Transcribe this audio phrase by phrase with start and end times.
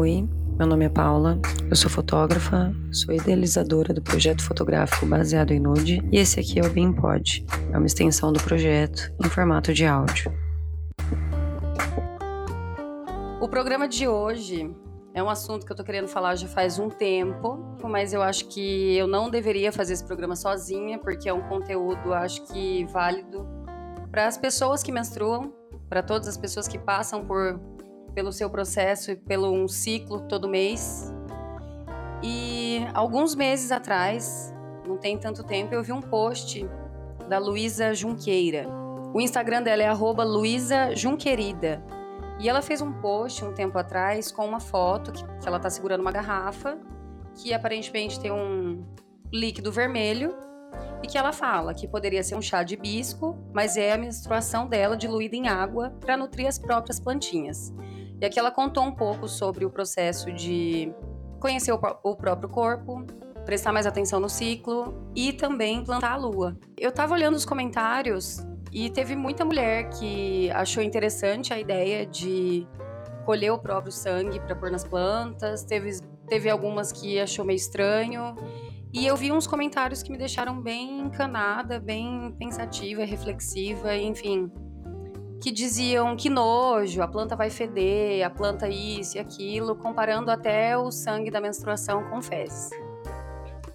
[0.00, 5.58] Oi, meu nome é Paula, eu sou fotógrafa, sou idealizadora do projeto fotográfico baseado em
[5.58, 9.84] nude e esse aqui é o BeamPod, é uma extensão do projeto em formato de
[9.84, 10.32] áudio.
[13.40, 14.72] O programa de hoje
[15.12, 18.46] é um assunto que eu tô querendo falar já faz um tempo, mas eu acho
[18.46, 23.44] que eu não deveria fazer esse programa sozinha, porque é um conteúdo, acho que válido
[24.12, 25.52] para as pessoas que menstruam,
[25.88, 27.58] para todas as pessoas que passam por
[28.14, 31.12] pelo seu processo e pelo um ciclo todo mês.
[32.22, 34.52] E alguns meses atrás,
[34.86, 36.68] não tem tanto tempo, eu vi um post
[37.28, 38.66] da Luísa Junqueira.
[39.14, 39.86] O Instagram dela é
[40.24, 41.82] Luísa Junquerida.
[42.40, 45.68] E ela fez um post um tempo atrás com uma foto que, que ela está
[45.68, 46.78] segurando uma garrafa
[47.34, 48.84] que aparentemente tem um
[49.32, 50.34] líquido vermelho
[51.02, 54.66] e que ela fala que poderia ser um chá de hibisco, mas é a menstruação
[54.66, 57.72] dela diluída em água para nutrir as próprias plantinhas.
[58.20, 60.92] E aqui ela contou um pouco sobre o processo de
[61.38, 63.04] conhecer o, o próprio corpo,
[63.44, 66.58] prestar mais atenção no ciclo e também plantar a lua.
[66.76, 72.66] Eu tava olhando os comentários e teve muita mulher que achou interessante a ideia de
[73.24, 78.34] colher o próprio sangue para pôr nas plantas, teve, teve algumas que achou meio estranho.
[78.92, 84.50] E eu vi uns comentários que me deixaram bem encanada, bem pensativa, reflexiva, enfim
[85.40, 90.76] que diziam que nojo, a planta vai feder, a planta isso e aquilo, comparando até
[90.76, 92.70] o sangue da menstruação com fezes.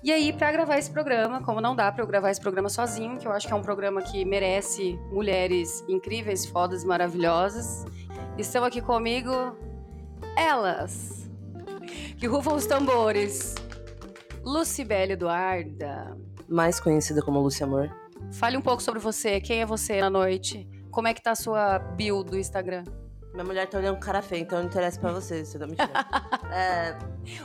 [0.03, 3.17] E aí, para gravar esse programa, como não dá para eu gravar esse programa sozinho,
[3.17, 7.85] que eu acho que é um programa que merece mulheres incríveis, fodas e maravilhosas,
[8.37, 9.31] estão aqui comigo
[10.35, 11.29] elas,
[12.17, 13.55] que rufam os tambores.
[14.43, 16.17] Lucibele Eduarda.
[16.47, 17.89] Mais conhecida como Lúcia Amor.
[18.31, 19.39] Fale um pouco sobre você.
[19.39, 20.67] Quem é você na noite?
[20.91, 22.83] Como é que tá a sua bio do Instagram?
[23.33, 25.75] Minha mulher tá olhando com cara feia, então não interessa pra você, você não me
[26.51, 26.95] é...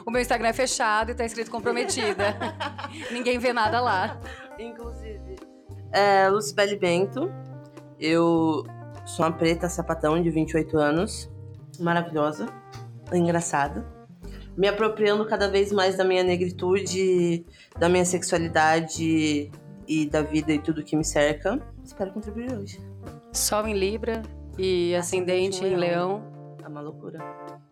[0.04, 2.36] O meu Instagram é fechado e tá escrito comprometida.
[3.10, 4.20] Ninguém vê nada lá.
[4.58, 5.36] Inclusive.
[5.90, 7.32] É, Lucibele Bento.
[7.98, 8.66] Eu
[9.06, 11.30] sou uma preta sapatão de 28 anos.
[11.80, 12.46] Maravilhosa.
[13.10, 13.97] Engraçada.
[14.58, 17.46] Me apropriando cada vez mais da minha negritude,
[17.78, 19.52] da minha sexualidade
[19.86, 21.64] e da vida e tudo que me cerca.
[21.84, 22.80] Espero contribuir hoje.
[23.32, 24.20] Sol em Libra
[24.58, 26.24] e ascendente, em Leão.
[26.60, 27.20] É uma loucura.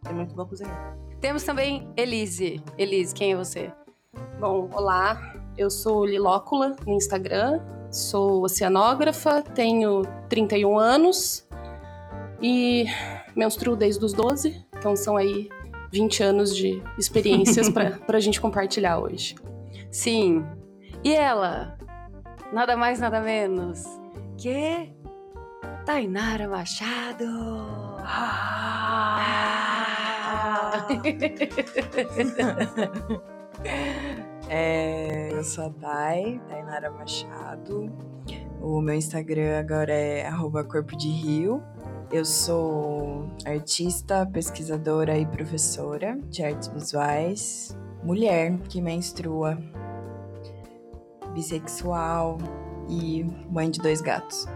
[0.09, 0.97] É muito boa cozinhar.
[1.21, 2.63] Temos também Elise.
[2.79, 3.73] Elise, quem é você?
[4.39, 5.35] Bom, olá.
[5.59, 7.61] Eu sou Lilócula no Instagram.
[7.91, 11.49] Sou oceanógrafa, tenho 31 anos
[12.41, 12.87] e
[13.35, 14.65] menstruo desde os 12.
[14.79, 15.49] Então são aí
[15.93, 19.35] 20 anos de experiências para a gente compartilhar hoje.
[19.91, 20.45] Sim.
[21.05, 21.77] E ela?
[22.53, 23.85] Nada mais, nada menos
[24.37, 24.93] que
[25.85, 27.25] Tainara Machado.
[28.01, 29.37] Ah.
[34.49, 37.93] é, eu sou a Thay, Tainara Machado.
[38.61, 40.27] O meu Instagram agora é
[40.65, 41.63] Corpo de Rio.
[42.11, 47.77] Eu sou artista, pesquisadora e professora de artes visuais.
[48.05, 49.59] Mulher que menstrua,
[51.35, 52.39] bissexual
[52.89, 54.47] e mãe de dois gatos.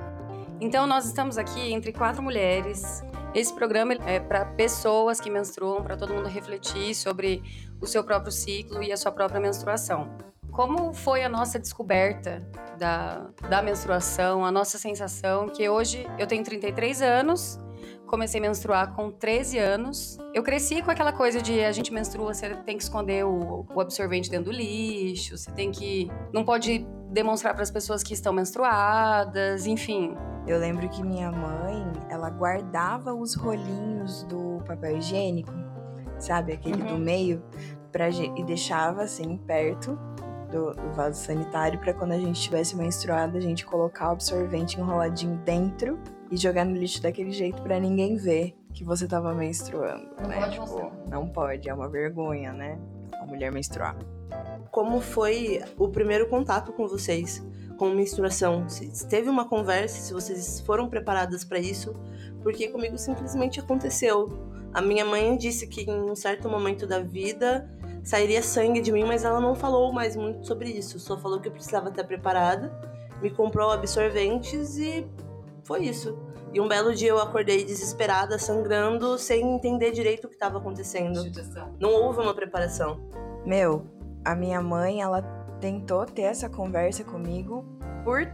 [0.61, 3.03] Então, nós estamos aqui entre quatro mulheres.
[3.35, 7.43] Esse programa é para pessoas que menstruam, para todo mundo refletir sobre
[7.81, 10.09] o seu próprio ciclo e a sua própria menstruação.
[10.61, 12.47] Como foi a nossa descoberta
[12.79, 15.49] da, da menstruação, a nossa sensação?
[15.49, 17.59] Que hoje eu tenho 33 anos,
[18.07, 20.19] comecei a menstruar com 13 anos.
[20.35, 23.81] Eu cresci com aquela coisa de a gente menstrua, você tem que esconder o, o
[23.81, 26.11] absorvente dentro do lixo, você tem que.
[26.31, 30.15] Não pode demonstrar para as pessoas que estão menstruadas, enfim.
[30.47, 35.55] Eu lembro que minha mãe, ela guardava os rolinhos do papel higiênico,
[36.19, 36.89] sabe, aquele uhum.
[36.89, 37.43] do meio,
[37.91, 39.99] pra, e deixava assim perto
[40.51, 44.79] do, do vaso sanitário para quando a gente estivesse menstruada, a gente colocar o absorvente
[44.79, 45.99] enroladinho dentro
[46.31, 50.41] e jogar no lixo daquele jeito para ninguém ver que você tava menstruando, não né?
[50.41, 52.79] Pode tipo, não pode, é uma vergonha, né?
[53.21, 53.97] A mulher menstruar.
[54.71, 57.43] Como foi o primeiro contato com vocês?
[57.81, 58.69] com menstruação?
[58.69, 61.97] Se teve uma conversa, se vocês foram preparadas para isso,
[62.43, 64.29] porque comigo simplesmente aconteceu.
[64.75, 67.67] A minha mãe disse que em um certo momento da vida
[68.03, 70.99] sairia sangue de mim, mas ela não falou mais muito sobre isso.
[70.99, 72.73] Só falou que eu precisava estar preparada,
[73.21, 75.07] me comprou absorventes e
[75.65, 76.19] foi isso.
[76.53, 81.23] E um belo dia eu acordei desesperada, sangrando, sem entender direito o que estava acontecendo.
[81.79, 83.01] Não houve uma preparação.
[83.47, 83.87] Meu,
[84.25, 85.23] a minha mãe, ela
[85.61, 87.65] tentou ter essa conversa comigo
[88.05, 88.27] por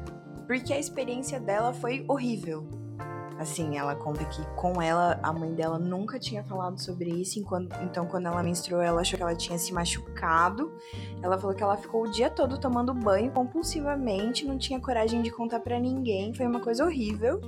[0.47, 2.67] porque a experiência dela foi horrível.
[3.38, 7.38] Assim, ela conta que com ela, a mãe dela nunca tinha falado sobre isso.
[7.38, 10.73] Enquanto, então, quando ela menstruou, ela achou que ela tinha se machucado.
[11.23, 15.31] Ela falou que ela ficou o dia todo tomando banho compulsivamente, não tinha coragem de
[15.31, 16.33] contar para ninguém.
[16.33, 17.41] Foi uma coisa horrível.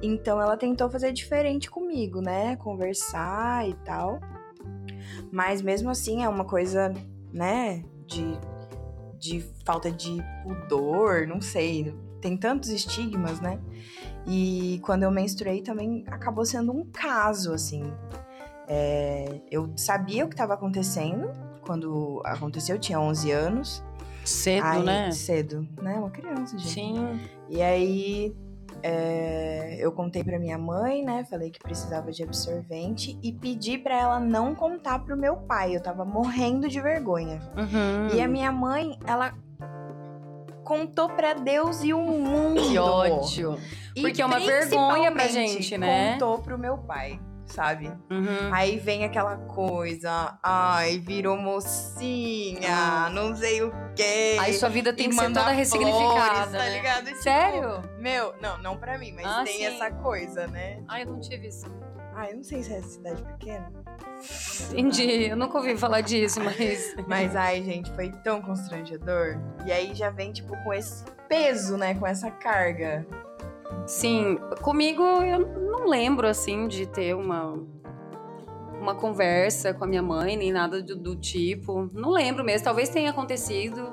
[0.00, 2.54] Então, ela tentou fazer diferente comigo, né?
[2.56, 4.20] Conversar e tal.
[5.32, 6.92] Mas mesmo assim, é uma coisa,
[7.32, 7.82] né?
[8.06, 8.38] De,
[9.18, 11.92] de falta de pudor, não sei.
[12.24, 13.60] Tem tantos estigmas, né?
[14.26, 17.92] E quando eu menstruei também acabou sendo um caso, assim.
[18.66, 21.30] É, eu sabia o que estava acontecendo
[21.66, 23.84] quando aconteceu, eu tinha 11 anos.
[24.24, 25.10] Cedo, aí, né?
[25.10, 25.96] Cedo, né?
[25.96, 26.72] Uma criança, gente.
[26.72, 27.20] Sim.
[27.50, 28.34] E aí
[28.82, 31.26] é, eu contei pra minha mãe, né?
[31.26, 35.76] Falei que precisava de absorvente e pedi pra ela não contar pro meu pai.
[35.76, 37.38] Eu tava morrendo de vergonha.
[37.54, 38.16] Uhum.
[38.16, 39.34] E a minha mãe, ela
[40.64, 42.60] contou pra Deus e o mundo.
[42.62, 43.58] Que ódio.
[43.94, 46.14] E Porque é uma vergonha pra gente, né?
[46.14, 47.86] Contou pro meu pai, sabe?
[48.10, 48.50] Uhum.
[48.52, 52.68] Aí vem aquela coisa, ai, virou mocinha,
[53.06, 53.10] Ah.
[53.10, 54.36] não sei o quê.
[54.40, 56.46] Aí sua vida tem que ser toda flores, ressignificada.
[56.46, 56.70] tá né?
[56.76, 57.04] ligado?
[57.06, 57.82] Tipo, Sério?
[57.98, 59.66] Meu, não, não pra mim, mas Ah, tem sim.
[59.66, 60.82] essa coisa, né?
[60.88, 61.66] Ai, eu não tive isso.
[62.16, 63.72] Ah, eu não sei se é cidade pequena.
[64.70, 65.28] Entendi.
[65.28, 66.94] Eu nunca ouvi falar disso, mas.
[67.06, 69.38] Mas, ai, gente, foi tão constrangedor.
[69.66, 71.94] E aí já vem, tipo, com esse peso, né?
[71.94, 73.06] Com essa carga.
[73.86, 77.58] Sim, comigo eu não lembro assim de ter uma
[78.80, 81.90] uma conversa com a minha mãe, nem nada do, do tipo.
[81.92, 83.92] Não lembro mesmo, talvez tenha acontecido,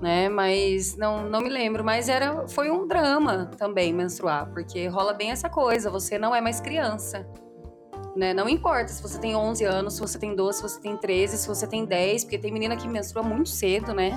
[0.00, 0.28] né?
[0.28, 1.84] Mas não, não me lembro.
[1.84, 6.40] Mas era, foi um drama também menstruar, porque rola bem essa coisa, você não é
[6.40, 7.26] mais criança.
[8.16, 8.32] Né?
[8.32, 11.36] Não importa se você tem 11 anos, se você tem 12, se você tem 13,
[11.36, 14.12] se você tem 10, porque tem menina que menstrua muito cedo, né?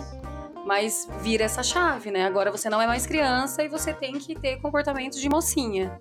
[0.66, 2.26] Mas vira essa chave, né?
[2.26, 6.00] Agora você não é mais criança e você tem que ter comportamento de mocinha.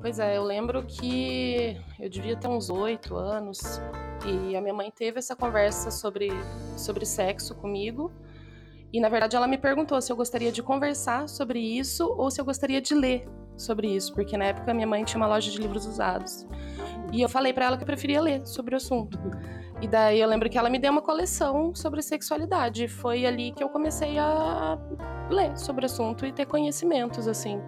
[0.00, 3.80] Pois é, eu lembro que eu devia ter uns oito anos
[4.24, 6.30] e a minha mãe teve essa conversa sobre,
[6.76, 8.12] sobre sexo comigo.
[8.92, 12.40] E na verdade ela me perguntou se eu gostaria de conversar sobre isso ou se
[12.40, 15.58] eu gostaria de ler sobre isso, porque na época minha mãe tinha uma loja de
[15.58, 16.46] livros usados.
[17.12, 19.18] E eu falei pra ela que eu preferia ler sobre o assunto.
[19.80, 22.84] E daí eu lembro que ela me deu uma coleção sobre sexualidade.
[22.84, 24.78] E Foi ali que eu comecei a
[25.30, 27.60] ler sobre o assunto e ter conhecimentos, assim.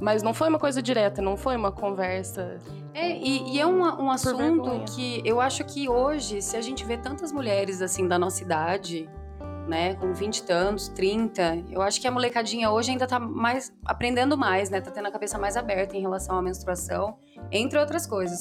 [0.00, 2.58] Mas não foi uma coisa direta, não foi uma conversa.
[2.92, 4.84] É, e, e é um, um assunto vergonha.
[4.84, 9.08] que eu acho que hoje, se a gente vê tantas mulheres assim da nossa idade,
[9.66, 13.72] né, com 20 e tantos, 30, eu acho que a molecadinha hoje ainda tá mais
[13.84, 14.80] aprendendo mais, né?
[14.80, 17.16] Tá tendo a cabeça mais aberta em relação à menstruação,
[17.50, 18.40] entre outras coisas.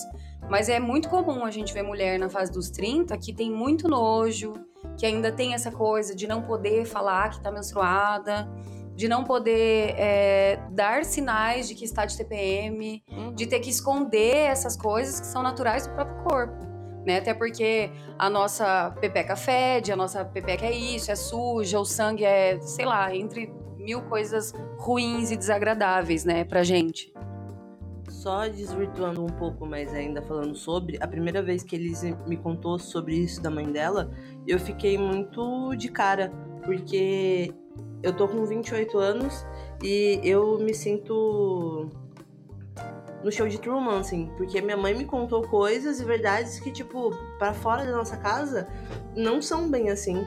[0.50, 3.88] Mas é muito comum a gente ver mulher na fase dos 30 que tem muito
[3.88, 4.54] nojo,
[4.98, 8.48] que ainda tem essa coisa de não poder falar que tá menstruada,
[8.96, 13.04] de não poder é, dar sinais de que está de TPM,
[13.34, 16.73] de ter que esconder essas coisas que são naturais do próprio corpo.
[17.06, 17.18] Né?
[17.18, 22.24] Até porque a nossa pepeca fede, a nossa pepeca é isso, é suja, o sangue
[22.24, 27.14] é, sei lá, entre mil coisas ruins e desagradáveis, né, pra gente.
[28.10, 32.80] Só desvirtuando um pouco, mas ainda falando sobre, a primeira vez que eles me contou
[32.80, 34.10] sobre isso da mãe dela,
[34.48, 36.32] eu fiquei muito de cara,
[36.64, 37.54] porque
[38.02, 39.46] eu tô com 28 anos
[39.84, 41.90] e eu me sinto
[43.24, 47.12] no show de Truman, assim, porque minha mãe me contou coisas e verdades que, tipo,
[47.40, 48.68] para fora da nossa casa
[49.16, 50.26] não são bem assim.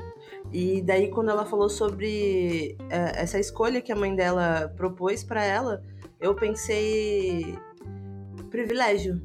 [0.53, 5.45] E daí, quando ela falou sobre é, essa escolha que a mãe dela propôs para
[5.45, 5.83] ela,
[6.21, 7.59] eu pensei
[8.51, 9.21] privilégio.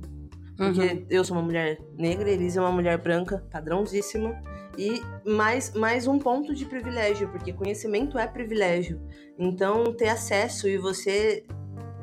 [0.57, 1.05] Porque Uhum.
[1.09, 4.35] eu sou uma mulher negra, Elisa é uma mulher branca, padrãozíssima.
[4.77, 9.01] E mais, mais um ponto de privilégio, porque conhecimento é privilégio.
[9.37, 11.43] Então, ter acesso e você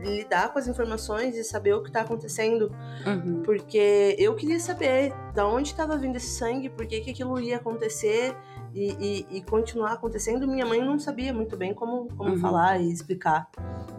[0.00, 2.70] lidar com as informações e saber o que tá acontecendo.
[3.06, 3.42] Uhum.
[3.42, 7.56] Porque eu queria saber da onde estava vindo esse sangue, por que, que aquilo ia
[7.56, 8.34] acontecer
[8.74, 8.92] e,
[9.30, 10.46] e- e continuar acontecendo.
[10.46, 12.38] Minha mãe não sabia muito bem como, como Uhum.
[12.38, 13.48] falar e explicar.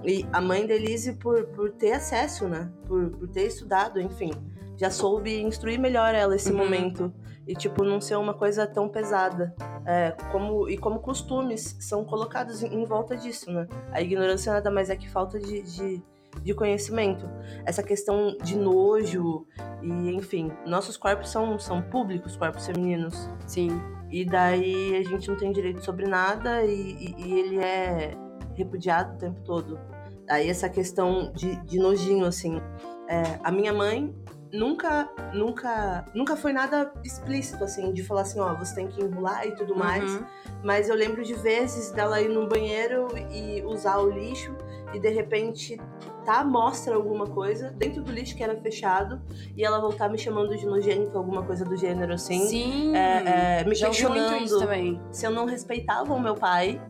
[0.04, 2.72] E a mãe da Elise, por, por ter acesso, né?
[2.88, 4.32] Por, por ter estudado, enfim,
[4.80, 6.58] já soube instruir melhor ela esse Uhum.
[6.58, 7.14] momento.
[7.48, 9.56] E, tipo, não ser uma coisa tão pesada.
[9.86, 13.68] É, como, e como costumes são colocados em, em volta disso, né?
[13.92, 16.04] A ignorância nada mais é que falta de, de,
[16.44, 17.28] de conhecimento.
[17.66, 19.48] Essa questão de nojo
[19.82, 23.30] e, enfim, nossos corpos são, são públicos, corpos femininos.
[23.48, 23.82] Sim.
[24.12, 28.12] E daí a gente não tem direito sobre nada e, e- e ele é
[28.54, 29.80] repudiado o tempo todo.
[30.28, 32.62] Daí essa questão de, de nojinho, assim.
[33.08, 34.14] É, a minha mãe
[34.52, 39.48] nunca, nunca, nunca foi nada explícito, assim, de falar assim, ó, você tem que enrolar
[39.48, 40.04] e tudo mais.
[40.04, 40.24] Uhum.
[40.64, 44.56] Mas eu lembro de vezes dela ir no banheiro e usar o lixo
[44.94, 45.80] e de repente
[46.26, 49.22] tá mostra alguma coisa dentro do lixo que era fechado
[49.56, 52.46] e ela voltar me chamando de nojento, alguma coisa do gênero assim.
[52.48, 52.96] Sim.
[52.96, 55.00] É, é, me questionando também.
[55.12, 56.82] se eu não respeitava o meu pai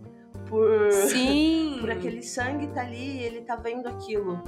[0.48, 1.78] por, Sim.
[1.82, 4.42] por aquele sangue tá ali e ele tá vendo aquilo.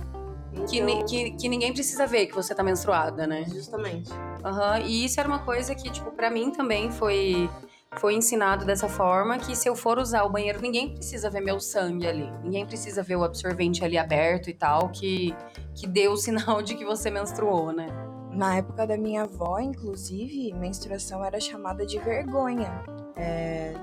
[0.70, 3.46] Que, Então, ni- que, que ninguém precisa ver que você tá menstruada, né?
[3.48, 4.10] Justamente.
[4.44, 7.50] Aham, E isso era uma coisa que, tipo, pra mim também foi,
[7.98, 11.60] foi ensinado dessa forma, que se eu for usar o banheiro, ninguém precisa ver meu
[11.60, 12.30] sangue ali.
[12.44, 15.34] Ninguém precisa ver o absorvente ali aberto e tal, que,
[15.74, 17.88] que deu o sinal de que você menstruou, né?
[18.34, 22.82] Na época da minha avó, inclusive, menstruação era chamada de vergonha.
[23.18, 23.74] É,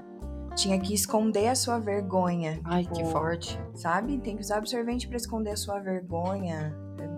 [0.58, 2.60] tinha que esconder a sua vergonha.
[2.64, 3.10] Ai, que Pô.
[3.10, 3.58] forte.
[3.74, 4.18] sabe?
[4.18, 6.76] Tem que usar absorvente pra esconder a sua vergonha.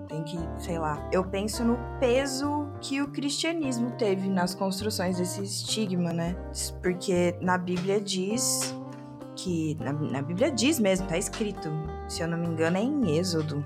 [0.08, 1.08] Tem que, sei lá.
[1.10, 6.36] Eu penso no peso que o cristianismo teve nas construções desse estigma, né?
[6.82, 8.74] Porque na Bíblia diz
[9.36, 9.76] que.
[9.80, 11.70] Na, na Bíblia diz mesmo, tá escrito.
[12.08, 13.64] Se eu não me engano, é em Êxodo.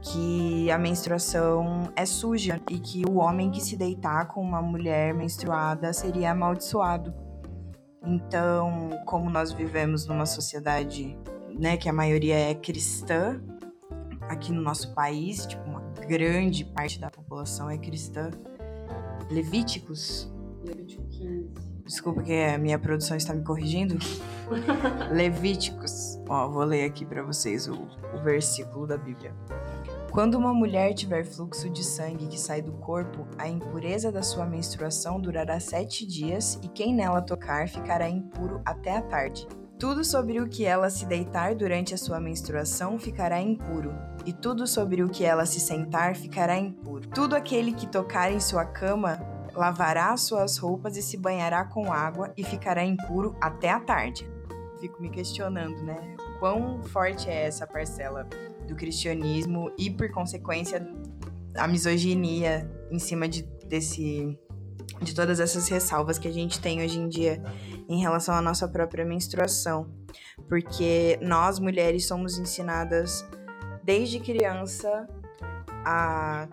[0.00, 5.12] Que a menstruação é suja e que o homem que se deitar com uma mulher
[5.12, 7.27] menstruada seria amaldiçoado.
[8.02, 11.16] Então, como nós vivemos numa sociedade
[11.58, 13.40] né, que a maioria é cristã
[14.22, 18.30] aqui no nosso país, tipo, uma grande parte da população é cristã.
[19.30, 20.32] Levíticos,
[21.84, 23.98] desculpa que a minha produção está me corrigindo.
[25.12, 26.18] Levíticos.
[26.28, 27.74] Ó, vou ler aqui para vocês o,
[28.14, 29.34] o versículo da Bíblia.
[30.10, 34.46] Quando uma mulher tiver fluxo de sangue que sai do corpo, a impureza da sua
[34.46, 39.46] menstruação durará sete dias e quem nela tocar ficará impuro até a tarde.
[39.78, 43.94] Tudo sobre o que ela se deitar durante a sua menstruação ficará impuro,
[44.26, 47.08] e tudo sobre o que ela se sentar ficará impuro.
[47.10, 49.20] Tudo aquele que tocar em sua cama
[49.54, 54.28] lavará as suas roupas e se banhará com água e ficará impuro até a tarde.
[54.80, 56.16] Fico me questionando, né?
[56.40, 58.28] Quão forte é essa parcela
[58.68, 60.86] do cristianismo e, por consequência,
[61.56, 64.38] a misoginia em cima de, desse,
[65.02, 67.42] de todas essas ressalvas que a gente tem hoje em dia
[67.88, 69.88] em relação à nossa própria menstruação.
[70.48, 73.26] Porque nós, mulheres, somos ensinadas
[73.82, 75.08] desde criança
[75.84, 76.46] a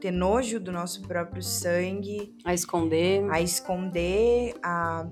[0.00, 3.28] ter nojo do nosso próprio sangue, A esconder.
[3.30, 5.06] a esconder, a,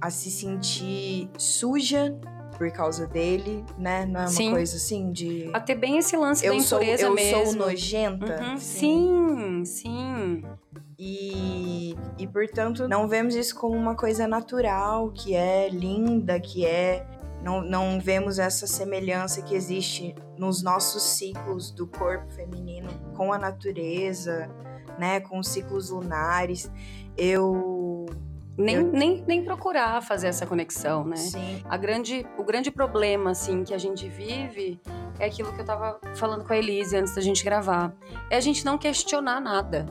[0.00, 2.18] a se sentir suja
[2.56, 4.06] por causa dele, né?
[4.06, 4.50] Não é uma Sim.
[4.50, 5.50] coisa assim de.
[5.52, 7.46] A ter bem esse lance da Eu sou, impureza eu mesmo.
[7.46, 8.40] sou nojenta.
[8.40, 9.64] Uhum, assim.
[9.64, 10.44] Sim, sim.
[10.98, 17.06] E, e, portanto, não vemos isso como uma coisa natural, que é linda, que é.
[17.42, 23.38] Não, não vemos essa semelhança que existe nos nossos ciclos do corpo feminino com a
[23.38, 24.48] natureza,
[24.96, 25.18] né?
[25.18, 26.70] Com os ciclos lunares.
[27.16, 27.91] Eu.
[28.56, 31.16] Nem, Eu- nem, nem procurar fazer essa conexão, né?
[31.16, 31.62] Sim.
[31.68, 34.80] A grande, o grande problema, assim, que a gente vive
[35.18, 37.94] é aquilo que eu tava falando com a Elise antes da gente gravar.
[38.30, 39.86] É a gente não questionar nada,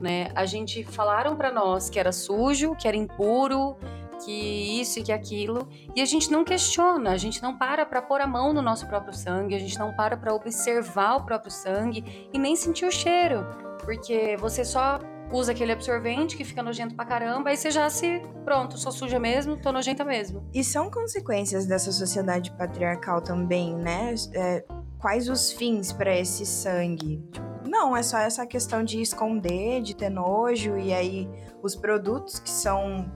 [0.00, 0.28] né?
[0.34, 3.76] A gente falaram pra nós que era sujo, que era impuro,
[4.24, 8.00] que isso e que aquilo, e a gente não questiona, a gente não para pra
[8.00, 11.50] pôr a mão no nosso próprio sangue, a gente não para pra observar o próprio
[11.50, 13.44] sangue e nem sentir o cheiro,
[13.84, 14.98] porque você só
[15.32, 19.18] usa aquele absorvente que fica nojento pra caramba, aí você já se, pronto, sou suja
[19.18, 20.48] mesmo, tô nojenta mesmo.
[20.54, 24.14] E são consequências dessa sociedade patriarcal também, né?
[24.34, 24.64] É,
[24.98, 27.22] quais os fins para esse sangue?
[27.30, 31.28] Tipo, Não, é só essa questão de esconder, de ter nojo, e aí
[31.62, 33.10] os produtos que são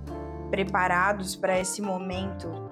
[0.50, 2.69] preparados para esse momento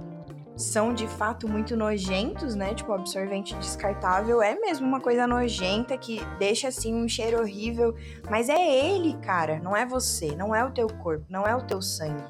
[0.58, 2.74] são de fato muito nojentos, né?
[2.74, 7.94] Tipo, absorvente descartável é mesmo uma coisa nojenta que deixa assim um cheiro horrível,
[8.28, 11.62] mas é ele, cara, não é você, não é o teu corpo, não é o
[11.62, 12.24] teu sangue.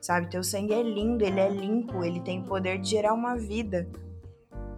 [0.00, 3.36] Sabe, teu sangue é lindo, ele é limpo, ele tem o poder de gerar uma
[3.36, 3.86] vida.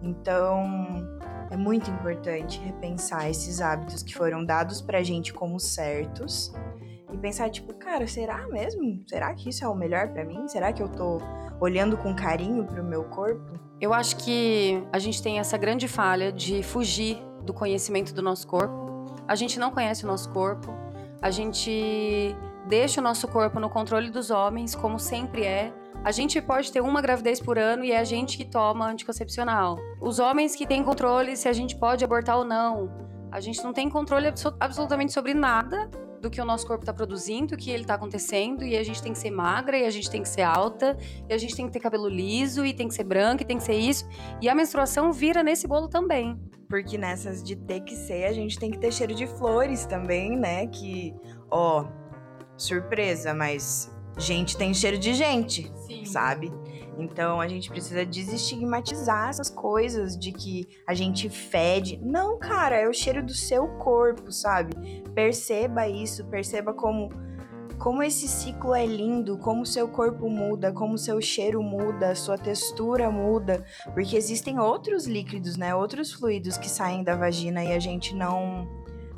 [0.01, 1.17] Então,
[1.49, 6.53] é muito importante repensar esses hábitos que foram dados pra gente como certos
[7.11, 9.01] e pensar tipo, cara, será mesmo?
[9.07, 10.47] Será que isso é o melhor pra mim?
[10.47, 11.19] Será que eu tô
[11.59, 13.57] olhando com carinho pro meu corpo?
[13.79, 18.47] Eu acho que a gente tem essa grande falha de fugir do conhecimento do nosso
[18.47, 19.05] corpo.
[19.27, 20.73] A gente não conhece o nosso corpo.
[21.21, 22.35] A gente
[22.67, 25.73] deixa o nosso corpo no controle dos homens, como sempre é.
[26.03, 29.77] A gente pode ter uma gravidez por ano e é a gente que toma anticoncepcional.
[30.01, 32.89] Os homens que têm controle se a gente pode abortar ou não.
[33.31, 35.89] A gente não tem controle abso- absolutamente sobre nada
[36.21, 39.01] do que o nosso corpo está produzindo, o que ele está acontecendo, e a gente
[39.01, 40.97] tem que ser magra, e a gente tem que ser alta,
[41.29, 43.57] e a gente tem que ter cabelo liso, e tem que ser branca, e tem
[43.57, 44.07] que ser isso.
[44.41, 46.39] E a menstruação vira nesse bolo também.
[46.69, 50.35] Porque nessas de ter que ser, a gente tem que ter cheiro de flores também,
[50.35, 50.67] né?
[50.67, 51.13] Que,
[51.49, 51.85] ó,
[52.57, 56.05] surpresa, mas gente tem cheiro de gente, Sim.
[56.05, 56.51] sabe?
[56.97, 61.99] Então a gente precisa desestigmatizar essas coisas de que a gente fede.
[62.01, 64.73] Não, cara, é o cheiro do seu corpo, sabe?
[65.13, 67.09] Perceba isso, perceba como
[67.77, 73.11] como esse ciclo é lindo, como seu corpo muda, como seu cheiro muda, sua textura
[73.11, 73.63] muda,
[73.93, 75.75] porque existem outros líquidos, né?
[75.75, 78.67] Outros fluidos que saem da vagina e a gente não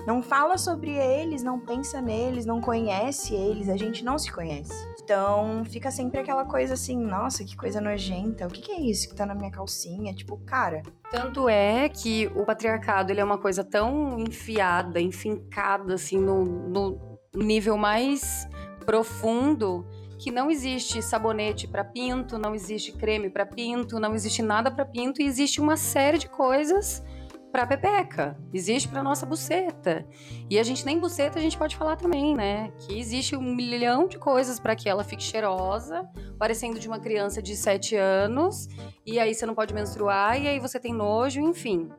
[0.05, 4.87] não fala sobre eles, não pensa neles, não conhece eles, a gente não se conhece.
[5.09, 9.09] Então fica sempre aquela coisa assim, nossa, que coisa nojenta, o que, que é isso
[9.09, 10.13] que tá na minha calcinha?
[10.13, 10.83] Tipo, cara.
[11.09, 17.19] Tanto é que o patriarcado ele é uma coisa tão enfiada, enfincada assim no, no
[17.33, 18.47] nível mais
[18.85, 19.83] profundo
[20.19, 24.85] que não existe sabonete para pinto, não existe creme para pinto, não existe nada para
[24.85, 27.03] pinto e existe uma série de coisas
[27.51, 30.05] para pepeca, existe para nossa buceta.
[30.49, 32.71] E a gente nem buceta a gente pode falar também, né?
[32.79, 37.41] Que existe um milhão de coisas para que ela fique cheirosa, parecendo de uma criança
[37.41, 38.67] de 7 anos,
[39.05, 41.89] e aí você não pode menstruar, e aí você tem nojo, enfim.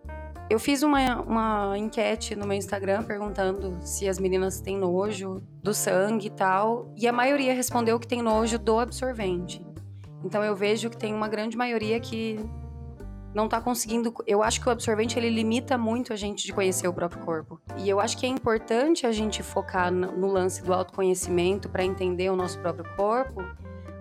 [0.49, 5.73] Eu fiz uma, uma enquete no meu Instagram perguntando se as meninas têm nojo do
[5.73, 9.65] sangue e tal, e a maioria respondeu que tem nojo do absorvente.
[10.25, 12.39] Então eu vejo que tem uma grande maioria que
[13.35, 14.13] não tá conseguindo.
[14.27, 17.61] Eu acho que o absorvente ele limita muito a gente de conhecer o próprio corpo.
[17.77, 22.31] E eu acho que é importante a gente focar no lance do autoconhecimento para entender
[22.31, 23.43] o nosso próprio corpo,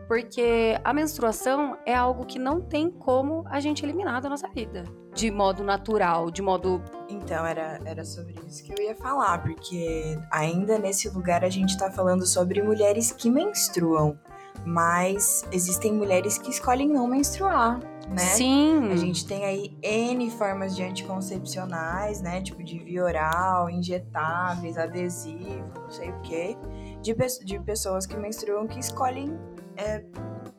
[0.07, 4.83] porque a menstruação é algo que não tem como a gente eliminar da nossa vida,
[5.13, 10.19] de modo natural, de modo Então, era, era sobre isso que eu ia falar, porque
[10.31, 14.17] ainda nesse lugar a gente tá falando sobre mulheres que menstruam,
[14.65, 18.17] mas existem mulheres que escolhem não menstruar, né?
[18.17, 18.91] Sim.
[18.91, 22.41] A gente tem aí N formas de anticoncepcionais, né?
[22.41, 26.57] Tipo de via oral, injetáveis, adesivo, não sei o quê.
[27.01, 29.37] De, pe- de pessoas que menstruam que escolhem
[29.77, 30.03] é,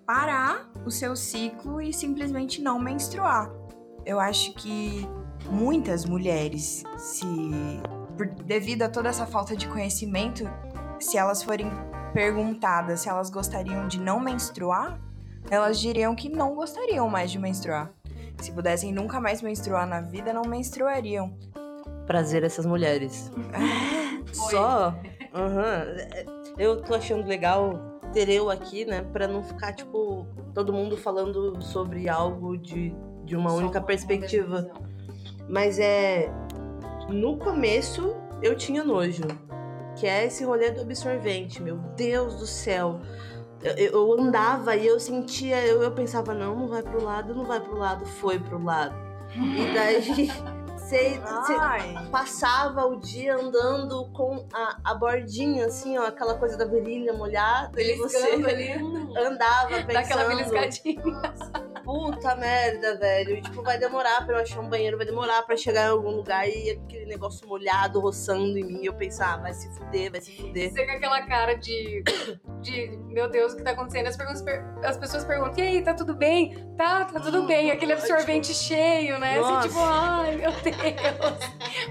[0.07, 3.50] parar o seu ciclo e simplesmente não menstruar.
[4.07, 5.07] Eu acho que
[5.50, 7.26] muitas mulheres, se
[8.16, 10.45] por- devido a toda essa falta de conhecimento,
[10.99, 11.71] se elas forem
[12.13, 14.99] perguntadas se elas gostariam de não menstruar,
[15.49, 17.93] elas diriam que não gostariam mais de menstruar.
[18.41, 21.37] Se pudessem nunca mais menstruar na vida, não menstruariam.
[22.07, 23.31] Prazer essas mulheres.
[24.33, 24.95] Só.
[25.35, 26.26] aham, é,
[26.59, 29.03] Eu tô achando legal ter eu aqui, né?
[29.13, 34.71] Pra não ficar, tipo, todo mundo falando sobre algo de, de uma única perspectiva.
[35.49, 36.31] Mas é.
[37.09, 39.23] No começo eu tinha nojo.
[39.97, 41.63] Que é esse rolê do absorvente.
[41.63, 43.00] Meu Deus do céu.
[43.63, 47.45] Eu, eu andava e eu sentia, eu, eu pensava, não, não vai pro lado, não
[47.45, 48.95] vai pro lado, foi pro lado.
[49.35, 50.31] E daí
[50.91, 51.21] você
[52.11, 57.81] passava o dia andando com a, a bordinha, assim, ó, aquela coisa da virilha molhada.
[57.81, 58.73] E você ali,
[59.17, 61.03] andava pensando, daquela beliscadinha.
[61.91, 63.37] Puta merda, velho.
[63.37, 66.11] E, tipo, vai demorar pra eu achar um banheiro, vai demorar pra chegar em algum
[66.11, 68.85] lugar e aquele negócio molhado roçando em mim.
[68.85, 70.73] Eu pensava, ah, vai se fuder, vai se fuder.
[70.73, 72.03] Você com aquela cara de,
[72.61, 74.07] de meu Deus, o que tá acontecendo?
[74.07, 76.55] As, perguntas per- as pessoas perguntam, e aí, tá tudo bem?
[76.76, 77.71] Tá, tá tudo bem.
[77.73, 79.41] Aquele absorvente cheio, né?
[79.41, 81.41] Assim, tipo, ai, meu Deus.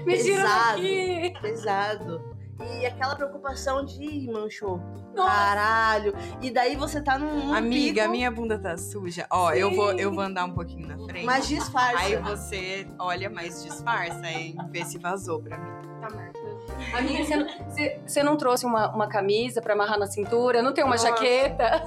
[0.06, 0.76] Me tira Pesado.
[0.76, 1.34] daqui.
[1.42, 2.39] Pesado.
[2.80, 4.78] E aquela preocupação de, "Ih, manchou,
[5.14, 5.30] Nossa.
[5.30, 6.14] caralho.
[6.40, 9.26] E daí você tá num, num Amiga, pico, minha bunda tá suja.
[9.30, 11.24] Ó, eu vou, eu vou andar um pouquinho na frente.
[11.26, 11.98] mas disfarça.
[11.98, 14.56] Aí você olha, mas disfarça, hein?
[14.70, 15.70] Vê se vazou pra mim.
[16.00, 16.50] Tá marcando.
[16.96, 20.62] Amiga, você não, você- você não trouxe uma, uma camisa pra amarrar na cintura?
[20.62, 21.08] Não tem uma Nossa.
[21.08, 21.82] jaqueta?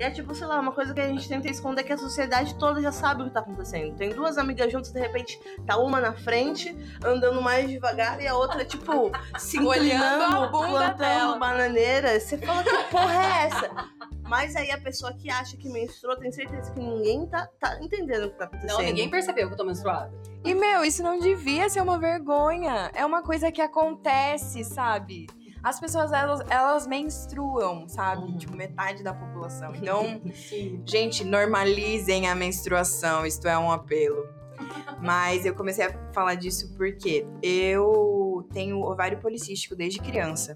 [0.00, 2.54] E é tipo, sei lá, uma coisa que a gente tenta esconder que a sociedade
[2.54, 3.94] toda já sabe o que tá acontecendo.
[3.96, 8.34] Tem duas amigas juntas, de repente tá uma na frente, andando mais devagar, e a
[8.34, 12.18] outra, tipo, se Olhando plantando bananeira.
[12.18, 13.70] Você fala, que porra é essa?
[14.26, 18.24] Mas aí a pessoa que acha que menstruou tem certeza que ninguém tá, tá entendendo
[18.24, 18.78] o que tá acontecendo.
[18.78, 20.10] Não, ninguém percebeu que eu tô menstruada.
[20.42, 22.90] E, meu, isso não devia ser uma vergonha.
[22.94, 25.26] É uma coisa que acontece, sabe?
[25.62, 28.22] As pessoas, elas, elas menstruam, sabe?
[28.22, 28.36] Uhum.
[28.36, 29.72] Tipo, metade da população.
[29.80, 30.20] Então,
[30.84, 33.26] gente, normalizem a menstruação.
[33.26, 34.28] Isto é um apelo.
[35.00, 40.54] Mas eu comecei a falar disso porque eu tenho ovário policístico desde criança.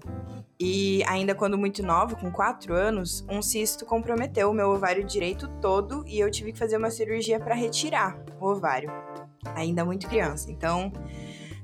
[0.59, 5.47] E ainda quando muito nova, com 4 anos, um cisto comprometeu o meu ovário direito
[5.59, 8.91] todo e eu tive que fazer uma cirurgia para retirar o ovário.
[9.55, 10.51] Ainda muito criança.
[10.51, 10.93] Então,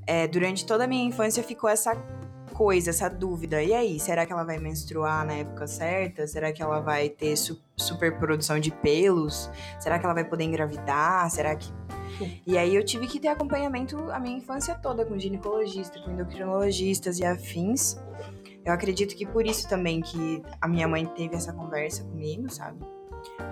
[0.05, 1.95] é, durante toda a minha infância ficou essa
[2.51, 3.63] coisa, essa dúvida.
[3.63, 6.27] E aí, será que ela vai menstruar na época certa?
[6.27, 9.49] Será que ela vai ter su superprodução de pelos?
[9.79, 11.29] Será que ela vai poder engravidar?
[11.31, 11.71] Será que.
[12.45, 17.19] E aí eu tive que ter acompanhamento a minha infância toda com ginecologista, com endocrinologistas
[17.19, 17.97] e afins.
[18.63, 22.79] Eu acredito que por isso também que a minha mãe teve essa conversa comigo, sabe?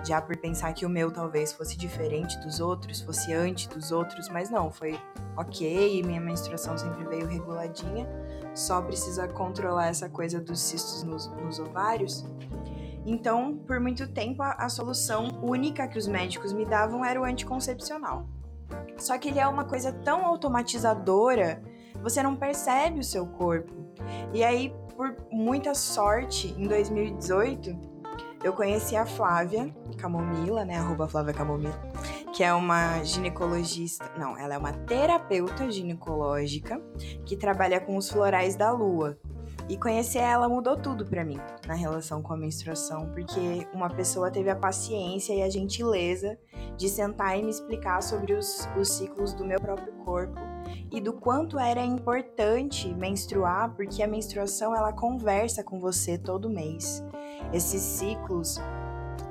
[0.04, 4.28] Já por pensar que o meu talvez fosse diferente dos outros, fosse antes dos outros,
[4.28, 4.98] mas não, foi
[5.36, 8.08] ok, minha menstruação sempre veio reguladinha,
[8.54, 12.24] só precisa controlar essa coisa dos cistos nos, nos ovários.
[13.06, 17.24] Então, por muito tempo, a, a solução única que os médicos me davam era o
[17.24, 18.28] anticoncepcional.
[18.96, 21.62] Só que ele é uma coisa tão automatizadora,
[22.02, 23.72] você não percebe o seu corpo.
[24.32, 27.89] E aí, por muita sorte, em 2018,
[28.42, 30.76] eu conheci a Flávia Camomila, né?
[30.78, 31.78] Arroba Flávia Camomila,
[32.34, 34.10] que é uma ginecologista.
[34.16, 36.80] Não, ela é uma terapeuta ginecológica
[37.26, 39.18] que trabalha com os florais da lua.
[39.70, 44.28] E conhecer ela mudou tudo para mim na relação com a menstruação, porque uma pessoa
[44.28, 46.36] teve a paciência e a gentileza
[46.76, 50.40] de sentar e me explicar sobre os, os ciclos do meu próprio corpo
[50.90, 57.04] e do quanto era importante menstruar, porque a menstruação ela conversa com você todo mês.
[57.52, 58.56] Esses ciclos,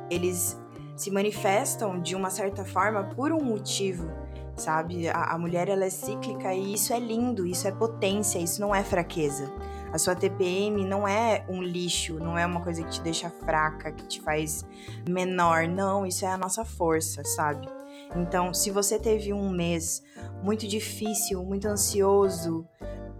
[0.09, 0.57] eles
[0.95, 4.09] se manifestam de uma certa forma por um motivo,
[4.55, 5.09] sabe?
[5.09, 8.73] A, a mulher ela é cíclica e isso é lindo, isso é potência, isso não
[8.73, 9.51] é fraqueza.
[9.91, 13.91] A sua TPM não é um lixo, não é uma coisa que te deixa fraca,
[13.91, 14.65] que te faz
[15.07, 15.67] menor.
[15.67, 17.67] Não, isso é a nossa força, sabe?
[18.15, 20.03] Então, se você teve um mês
[20.43, 22.67] muito difícil, muito ansioso,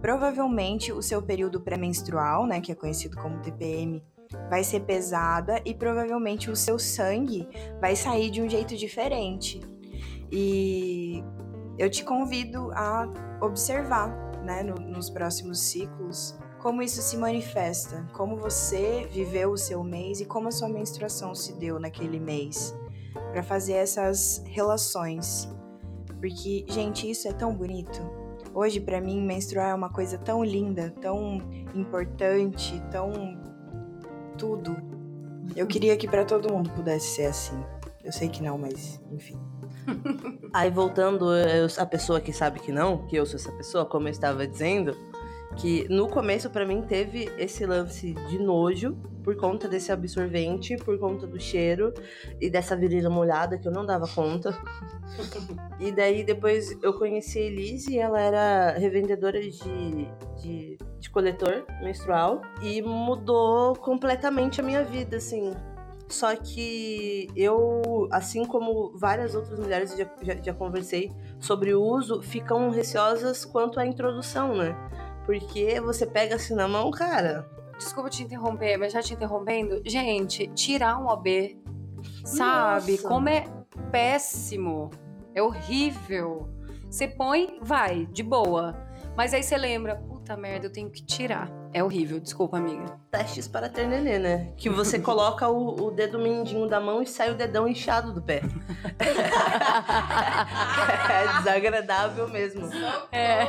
[0.00, 4.02] provavelmente o seu período pré-menstrual, né, que é conhecido como TPM,
[4.48, 7.48] vai ser pesada e provavelmente o seu sangue
[7.80, 9.60] vai sair de um jeito diferente.
[10.30, 11.22] E
[11.78, 13.08] eu te convido a
[13.40, 14.08] observar,
[14.44, 20.20] né, no, nos próximos ciclos, como isso se manifesta, como você viveu o seu mês
[20.20, 22.74] e como a sua menstruação se deu naquele mês,
[23.32, 25.48] para fazer essas relações.
[26.18, 28.00] Porque, gente, isso é tão bonito.
[28.52, 31.40] Hoje, para mim, menstruar é uma coisa tão linda, tão
[31.74, 33.10] importante, tão
[34.36, 34.76] tudo.
[35.56, 37.58] Eu queria que para todo mundo pudesse ser assim.
[38.04, 39.38] Eu sei que não, mas enfim.
[40.52, 44.08] Aí voltando, eu, a pessoa que sabe que não, que eu sou essa pessoa, como
[44.08, 44.96] eu estava dizendo,
[45.56, 50.98] que no começo para mim teve esse lance de nojo por conta desse absorvente, por
[50.98, 51.92] conta do cheiro
[52.40, 54.56] e dessa virilha molhada que eu não dava conta.
[55.78, 59.50] e daí depois eu conheci a Elise e ela era revendedora de,
[60.40, 65.52] de, de coletor menstrual e mudou completamente a minha vida, assim.
[66.08, 72.20] Só que eu, assim como várias outras mulheres já, já, já conversei sobre o uso,
[72.20, 74.74] ficam receosas quanto à introdução, né?
[75.30, 77.48] Porque você pega assim na mão, cara.
[77.78, 79.80] Desculpa te interromper, mas já te interrompendo.
[79.86, 81.56] Gente, tirar um OB,
[82.24, 82.92] sabe?
[82.92, 83.08] Nossa.
[83.08, 83.44] Como é
[83.92, 84.90] péssimo.
[85.32, 86.48] É horrível.
[86.90, 88.74] Você põe, vai, de boa.
[89.16, 91.48] Mas aí você lembra, puta merda, eu tenho que tirar.
[91.72, 92.98] É horrível, desculpa, amiga.
[93.12, 94.52] Testes para ter nenê, né?
[94.56, 98.20] Que você coloca o, o dedo mindinho da mão e sai o dedão inchado do
[98.20, 98.42] pé.
[101.08, 102.68] é desagradável mesmo.
[103.12, 103.46] É.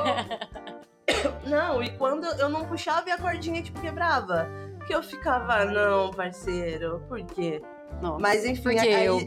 [1.45, 4.49] Não, e quando eu não puxava e a cordinha tipo quebrava.
[4.85, 7.61] Que eu ficava, não, parceiro, por quê?
[8.01, 9.19] Nossa, Mas enfim, porque aí, eu.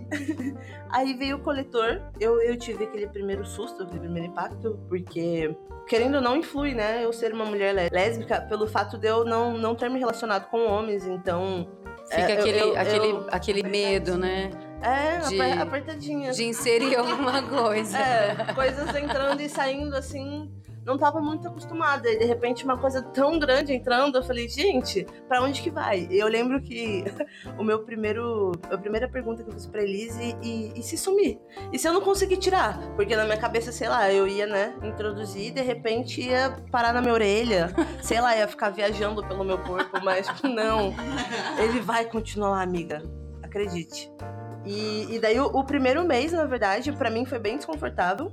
[0.91, 2.03] aí veio o coletor.
[2.19, 5.55] Eu, eu tive aquele primeiro susto, aquele primeiro impacto, porque,
[5.87, 7.05] querendo ou não, influi, né?
[7.05, 10.49] Eu ser uma mulher lé- lésbica pelo fato de eu não, não ter me relacionado
[10.51, 11.69] com homens, então.
[12.09, 14.51] Fica é, eu- aquele, eu- aquele, eu- aquele medo, né?
[14.83, 16.33] É, de- aper- apertadinha.
[16.33, 17.97] De inserir alguma coisa.
[17.97, 20.51] É, coisas entrando e saindo assim.
[20.85, 22.09] Não tava muito acostumada.
[22.09, 26.07] E de repente uma coisa tão grande entrando, eu falei, gente, pra onde que vai?
[26.11, 27.05] E eu lembro que
[27.59, 28.53] o meu primeiro.
[28.71, 31.39] A primeira pergunta que eu fiz pra Elise e, e se sumir?
[31.73, 32.79] E se eu não conseguir tirar?
[32.97, 36.93] Porque na minha cabeça, sei lá, eu ia, né, introduzir e de repente ia parar
[36.93, 37.71] na minha orelha.
[38.03, 40.95] sei lá, ia ficar viajando pelo meu corpo, mas não.
[41.59, 43.03] Ele vai continuar amiga.
[43.43, 44.11] Acredite.
[44.65, 48.33] E, e daí o, o primeiro mês, na verdade, pra mim foi bem desconfortável.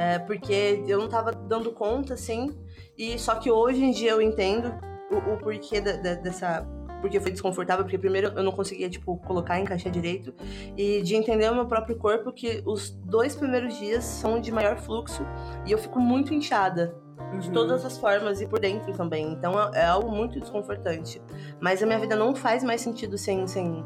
[0.00, 2.56] É, porque eu não tava dando conta, assim.
[2.96, 4.72] E só que hoje em dia eu entendo
[5.10, 6.64] o, o porquê da- da- dessa.
[7.00, 10.32] Porque foi desconfortável, porque primeiro eu não conseguia, tipo, colocar, encaixar direito.
[10.76, 14.76] E de entender o meu próprio corpo que os dois primeiros dias são de maior
[14.78, 15.24] fluxo
[15.66, 16.94] e eu fico muito inchada.
[17.40, 17.52] De Uhum.
[17.52, 19.32] todas as formas e por dentro também.
[19.32, 21.20] Então é, é algo muito desconfortante.
[21.60, 23.84] Mas a minha vida não faz mais sentido sem, sem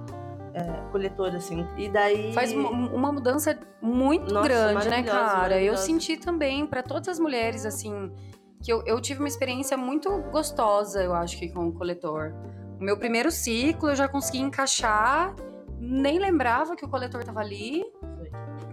[0.55, 1.67] é, coletor, assim.
[1.77, 2.33] E daí.
[2.33, 5.61] Faz uma, mudança muito Nossa, grande, né, cara?
[5.61, 8.13] Eu senti também, pra todas as mulheres, assim,
[8.61, 12.33] que eu, eu tive uma experiência muito gostosa, eu acho que com o coletor.
[12.81, 15.35] O meu primeiro ciclo eu já consegui encaixar,
[15.79, 17.85] nem lembrava que o coletor tava ali.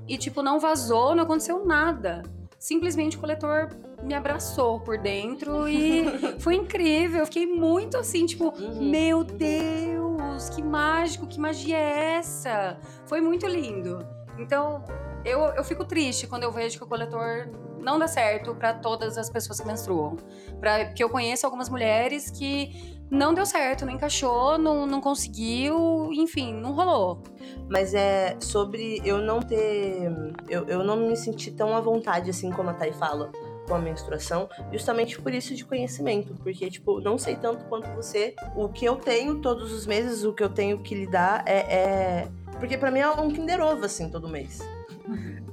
[0.08, 2.24] E, tipo, não vazou, não aconteceu nada.
[2.58, 3.70] Simplesmente o coletor
[4.04, 6.06] me abraçou por dentro e
[6.40, 7.20] foi incrível.
[7.20, 9.24] Eu fiquei muito assim, tipo, Uhum, meu uhum.
[9.24, 12.78] Deus, que mágico, que magia é essa?
[13.06, 14.06] Foi muito lindo.
[14.38, 14.84] Então,
[15.26, 17.50] eu, eu fico triste quando eu vejo que o coletor
[17.82, 20.18] não dá certo para todas as pessoas que menstruam.
[20.60, 26.10] Pra, porque eu conheço algumas mulheres que não deu certo, não encaixou, não, não conseguiu,
[26.14, 27.24] enfim, não rolou.
[27.68, 30.12] Mas é sobre eu não ter.
[30.48, 33.32] Eu, eu não me sentir tão à vontade, assim como a Thay fala,
[33.70, 36.34] com a menstruação, justamente por isso de conhecimento.
[36.44, 38.36] Porque, tipo, não sei tanto quanto você.
[38.56, 41.60] O que eu tenho todos os meses, o que eu tenho que lidar é.
[41.60, 42.28] é...
[42.60, 44.60] Porque pra mim é um Kinder Ovo, assim, todo mês.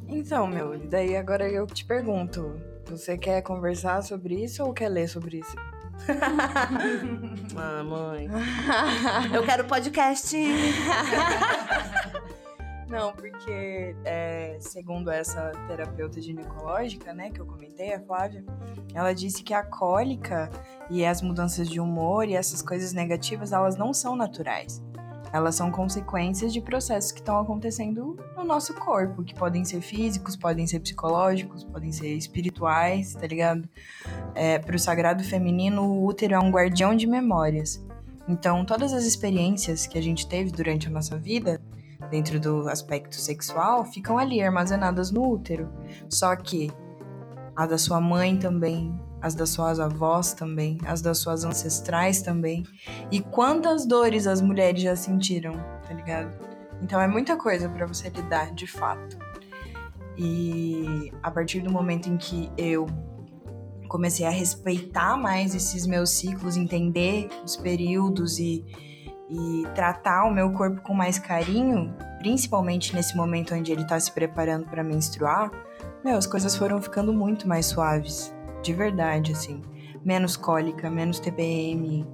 [0.08, 4.88] Então, meu, e daí agora eu te pergunto: você quer conversar sobre isso ou quer
[4.88, 5.54] ler sobre isso?
[7.58, 8.28] Ah, mãe.
[9.32, 10.36] Eu quero podcast.
[12.88, 18.44] Não, porque é, segundo essa terapeuta ginecológica, né, que eu comentei, a Flávia,
[18.94, 20.48] ela disse que a cólica
[20.88, 24.82] e as mudanças de humor e essas coisas negativas, elas não são naturais.
[25.32, 30.36] Elas são consequências de processos que estão acontecendo no nosso corpo, que podem ser físicos,
[30.36, 33.68] podem ser psicológicos, podem ser espirituais, tá ligado?
[34.34, 37.84] É, Para o sagrado feminino, o útero é um guardião de memórias.
[38.28, 41.60] Então, todas as experiências que a gente teve durante a nossa vida,
[42.10, 45.70] dentro do aspecto sexual, ficam ali armazenadas no útero.
[46.08, 46.70] Só que
[47.54, 52.64] a da sua mãe também, as das suas avós também, as das suas ancestrais também.
[53.10, 55.52] E quantas dores as mulheres já sentiram,
[55.86, 56.36] tá ligado?
[56.82, 59.18] Então é muita coisa pra você lidar, de fato.
[60.16, 62.86] E a partir do momento em que eu
[63.88, 68.64] comecei a respeitar mais esses meus ciclos, entender os períodos e,
[69.28, 74.12] e tratar o meu corpo com mais carinho, principalmente nesse momento onde ele tá se
[74.12, 75.50] preparando pra menstruar,
[76.04, 79.62] meu, as coisas foram ficando muito mais suaves, de verdade, assim.
[80.04, 82.06] Menos cólica, menos TPM,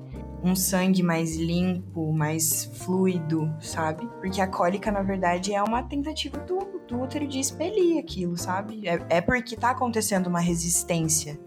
[0.43, 4.09] um sangue mais limpo, mais fluido, sabe?
[4.21, 8.89] Porque a cólica, na verdade, é uma tentativa do, do útero de expelir aquilo, sabe?
[8.89, 11.39] É, é porque tá acontecendo uma resistência.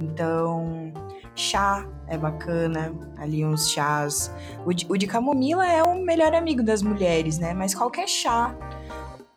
[0.00, 0.92] Então,
[1.38, 4.32] chá é bacana, ali uns chás.
[4.66, 7.54] O de, o de camomila é o melhor amigo das mulheres, né?
[7.54, 8.54] Mas qualquer chá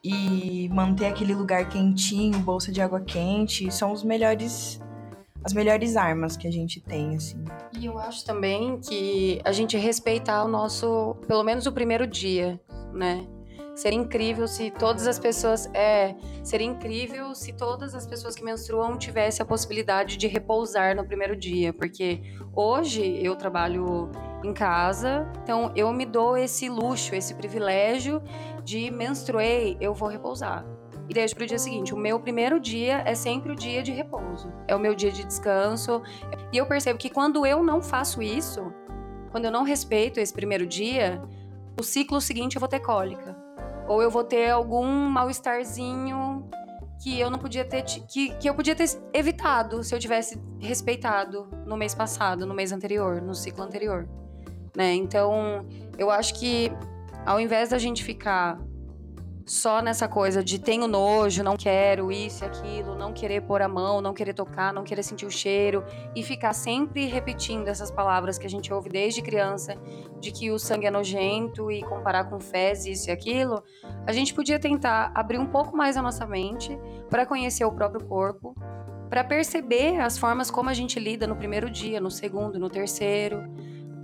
[0.04, 4.82] e manter aquele lugar quentinho, bolsa de água quente, são os melhores
[5.44, 7.44] as melhores armas que a gente tem, assim.
[7.76, 12.60] E eu acho também que a gente respeitar o nosso, pelo menos o primeiro dia,
[12.94, 13.26] né?
[13.74, 15.70] Seria incrível se todas as pessoas.
[15.74, 21.06] É, seria incrível se todas as pessoas que menstruam tivessem a possibilidade de repousar no
[21.06, 21.72] primeiro dia.
[21.72, 22.22] Porque
[22.54, 24.12] hoje eu trabalho
[24.44, 28.22] em casa, então eu me dou esse luxo, esse privilégio
[28.64, 30.66] de menstruei, eu vou repousar.
[31.08, 31.94] E deixo pro dia seguinte.
[31.94, 34.52] O meu primeiro dia é sempre o dia de repouso.
[34.68, 36.02] É o meu dia de descanso.
[36.54, 38.72] E eu percebo que quando eu não faço isso,
[39.30, 41.22] quando eu não respeito esse primeiro dia,
[41.80, 43.41] o ciclo seguinte eu vou ter cólica.
[43.92, 46.50] Ou eu vou ter algum mal-estarzinho
[47.04, 47.84] que eu não podia ter.
[47.84, 52.72] Que, que eu podia ter evitado se eu tivesse respeitado no mês passado, no mês
[52.72, 54.08] anterior, no ciclo anterior.
[54.74, 54.94] Né?
[54.94, 55.66] Então,
[55.98, 56.72] eu acho que
[57.26, 58.58] ao invés da gente ficar
[59.46, 63.68] só nessa coisa de tenho nojo, não quero isso e aquilo, não querer pôr a
[63.68, 65.84] mão, não querer tocar, não querer sentir o cheiro
[66.16, 69.76] e ficar sempre repetindo essas palavras que a gente ouve desde criança,
[70.20, 73.64] de que o sangue é nojento e comparar com fezes isso e aquilo,
[74.06, 76.78] a gente podia tentar abrir um pouco mais a nossa mente
[77.10, 78.56] para conhecer o próprio corpo,
[79.10, 83.44] para perceber as formas como a gente lida no primeiro dia, no segundo, no terceiro,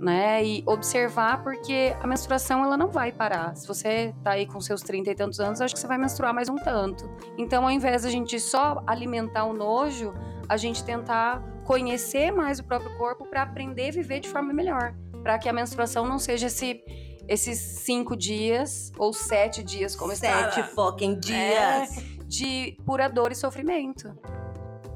[0.00, 0.44] né?
[0.44, 3.56] E observar porque a menstruação ela não vai parar.
[3.56, 6.32] Se você tá aí com seus 30 e tantos anos, acho que você vai menstruar
[6.32, 7.10] mais um tanto.
[7.36, 10.14] Então, ao invés da gente só alimentar o nojo,
[10.48, 14.94] a gente tentar conhecer mais o próprio corpo para aprender a viver de forma melhor,
[15.22, 16.82] para que a menstruação não seja esse
[17.28, 21.90] esses cinco dias ou sete dias, como Sete está fucking dias.
[22.26, 24.10] de pura dor e sofrimento.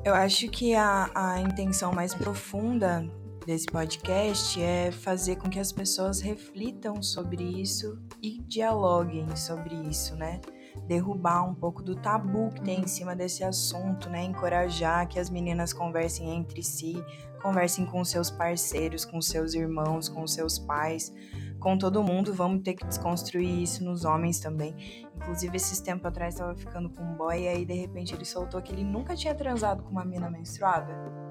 [0.03, 3.07] Eu acho que a, a intenção mais profunda
[3.47, 10.15] desse podcast é fazer com que as pessoas reflitam sobre isso e dialoguem sobre isso,
[10.17, 10.41] né?
[10.87, 14.25] Derrubar um pouco do tabu que tem em cima desse assunto, né?
[14.25, 17.03] Encorajar que as meninas conversem entre si,
[17.43, 21.13] conversem com seus parceiros, com seus irmãos, com seus pais,
[21.59, 22.33] com todo mundo.
[22.33, 24.75] Vamos ter que desconstruir isso nos homens também.
[25.17, 28.63] Inclusive, esses tempos atrás tava ficando com um boy e aí de repente ele soltou
[28.63, 31.22] que ele nunca tinha transado com uma mina menstruada.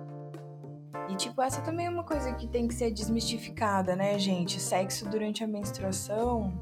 [1.10, 4.60] E tipo, essa também é uma coisa que tem que ser desmistificada, né, gente?
[4.60, 6.54] Sexo durante a menstruação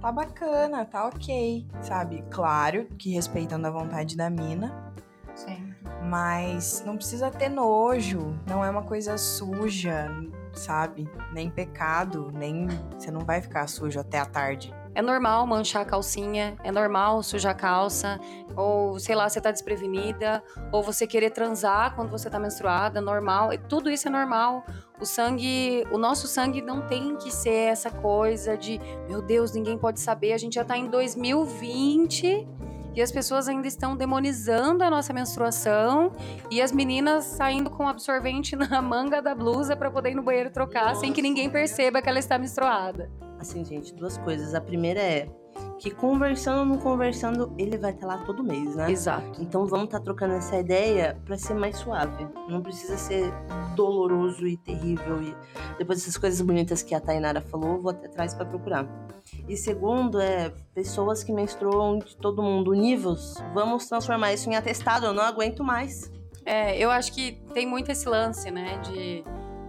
[0.00, 2.24] tá bacana, tá ok, sabe?
[2.30, 4.92] Claro que respeitando a vontade da mina.
[5.34, 5.74] Sim.
[6.04, 10.08] Mas não precisa ter nojo, não é uma coisa suja,
[10.52, 11.08] sabe?
[11.32, 14.74] Nem pecado, nem você não vai ficar sujo até a tarde.
[14.98, 18.18] É normal manchar a calcinha, é normal sujar a calça,
[18.56, 23.50] ou sei lá, você tá desprevenida, ou você querer transar quando você tá menstruada, normal.
[23.68, 24.66] Tudo isso é normal.
[25.00, 29.78] O sangue, o nosso sangue não tem que ser essa coisa de, meu Deus, ninguém
[29.78, 30.32] pode saber.
[30.32, 32.48] A gente já tá em 2020
[32.92, 36.10] e as pessoas ainda estão demonizando a nossa menstruação
[36.50, 40.50] e as meninas saindo com absorvente na manga da blusa para poder ir no banheiro
[40.50, 43.27] trocar sem que ninguém perceba que ela está menstruada.
[43.38, 44.54] Assim, gente, duas coisas.
[44.54, 45.28] A primeira é
[45.78, 48.90] que conversando ou não conversando, ele vai estar lá todo mês, né?
[48.90, 49.40] Exato.
[49.40, 52.26] Então vamos estar trocando essa ideia para ser mais suave.
[52.48, 53.32] Não precisa ser
[53.74, 55.22] doloroso e terrível.
[55.22, 55.34] E
[55.78, 58.88] depois dessas coisas bonitas que a Tainara falou, vou até atrás para procurar.
[59.48, 63.34] E segundo é pessoas que menstruam de todo mundo, univos.
[63.54, 65.06] Vamos transformar isso em atestado.
[65.06, 66.10] Eu não aguento mais.
[66.44, 69.22] É, eu acho que tem muito esse lance, né, de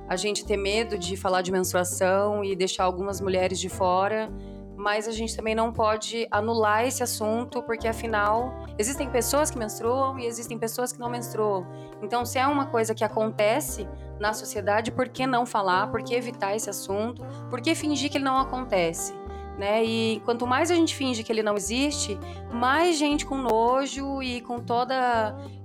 [0.09, 4.27] a gente ter medo de falar de menstruação e deixar algumas mulheres de fora,
[4.75, 10.17] mas a gente também não pode anular esse assunto, porque afinal existem pessoas que menstruam
[10.17, 11.67] e existem pessoas que não menstruam.
[12.01, 13.87] Então, se é uma coisa que acontece
[14.19, 15.91] na sociedade, por que não falar?
[15.91, 17.23] Por que evitar esse assunto?
[17.47, 19.13] Por que fingir que ele não acontece?
[19.59, 19.83] Né?
[19.83, 22.17] E quanto mais a gente finge que ele não existe,
[22.51, 24.97] mais gente com nojo e com todas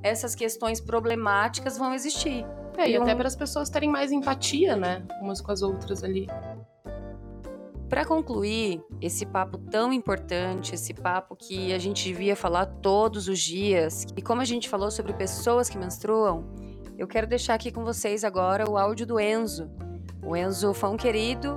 [0.02, 2.44] essas questões problemáticas vão existir.
[2.76, 5.02] É, e até para as pessoas terem mais empatia, né?
[5.20, 6.26] Umas com as outras ali.
[7.88, 13.38] Para concluir esse papo tão importante, esse papo que a gente devia falar todos os
[13.38, 16.44] dias, e como a gente falou sobre pessoas que menstruam,
[16.98, 19.70] eu quero deixar aqui com vocês agora o áudio do Enzo.
[20.24, 21.54] O Enzo foi um querido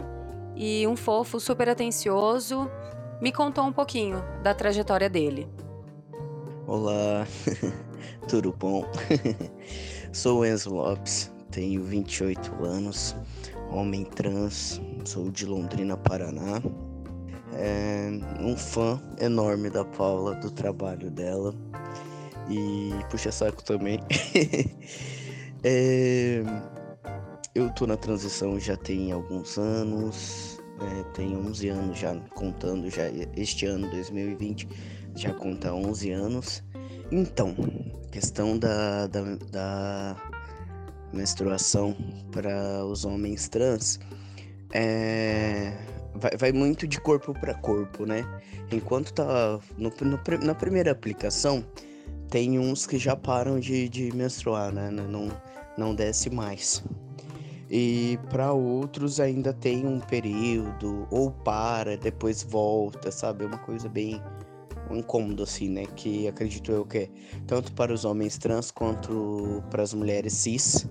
[0.56, 2.70] e um fofo super atencioso.
[3.22, 5.48] Me contou um pouquinho da trajetória dele.
[6.68, 7.26] Olá,
[8.28, 8.84] tudo bom?
[10.12, 13.16] Sou Enzo Lopes, tenho 28 anos,
[13.70, 16.62] homem trans, sou de Londrina, Paraná.
[17.54, 21.54] É um fã enorme da Paula, do trabalho dela
[22.50, 24.00] e puxa saco também.
[25.64, 26.44] É,
[27.56, 33.10] eu tô na transição já tem alguns anos, é, tenho 11 anos já contando, já
[33.36, 34.70] este ano, 2020,
[35.16, 36.64] já conta 11 anos.
[37.12, 37.56] Então,
[38.12, 40.16] questão da, da, da
[41.14, 41.96] menstruação
[42.32, 44.00] para os homens trans
[44.74, 45.74] é,
[46.16, 48.26] vai, vai muito de corpo para corpo, né?
[48.72, 51.66] Enquanto tá no, no na primeira aplicação,
[52.30, 54.92] tem uns que já param de, de menstruar, né?
[54.92, 55.30] Não,
[55.78, 56.84] não desce mais.
[57.70, 63.44] E para outros ainda tem um período, ou para, depois volta, sabe?
[63.44, 64.22] É uma coisa bem
[64.96, 65.86] incômodo, assim, né?
[65.96, 67.10] Que acredito eu que é
[67.46, 70.88] tanto para os homens trans quanto para as mulheres cis.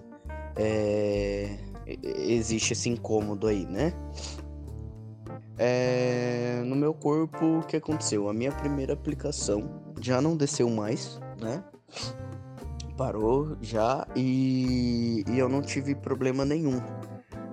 [0.57, 1.57] é,
[1.87, 3.93] existe esse incômodo aí, né?
[5.59, 8.29] É, no meu corpo, o que aconteceu?
[8.29, 11.65] A minha primeira aplicação já não desceu mais, né?
[12.97, 16.81] Parou já e, e eu não tive problema nenhum.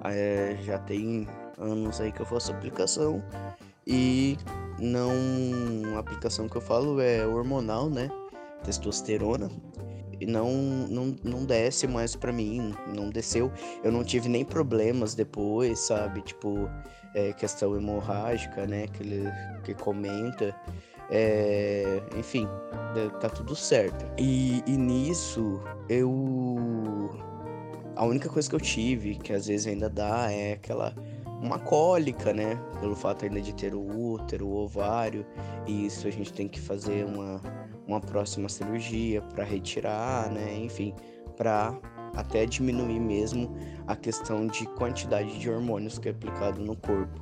[0.04, 1.28] É, já tem
[1.58, 3.24] anos aí que eu faço aplicação
[3.86, 4.38] e
[4.80, 5.12] não.
[5.96, 8.10] A aplicação que eu falo é hormonal, né?
[8.64, 9.50] Testosterona.
[10.20, 10.52] E não,
[10.90, 13.52] não, não desce mais pra mim, não desceu.
[13.84, 16.22] Eu não tive nem problemas depois, sabe?
[16.22, 16.70] Tipo,
[17.14, 18.88] é, questão hemorrágica, né?
[18.88, 19.24] Que ele
[19.64, 20.56] que comenta.
[21.10, 22.48] É, enfim,
[23.20, 24.06] tá tudo certo.
[24.18, 26.16] E, e nisso, eu.
[27.96, 30.96] A única coisa que eu tive, que às vezes ainda dá, é aquela.
[31.44, 32.56] Uma cólica, né?
[32.80, 35.26] Pelo fato ainda de ter o útero, o ovário.
[35.68, 37.42] E isso a gente tem que fazer uma,
[37.86, 40.56] uma próxima cirurgia para retirar, né?
[40.56, 40.96] Enfim,
[41.36, 41.78] para
[42.16, 43.54] até diminuir mesmo
[43.86, 47.20] a questão de quantidade de hormônios que é aplicado no corpo.